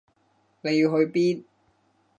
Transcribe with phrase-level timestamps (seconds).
[0.61, 1.43] 你要去邊？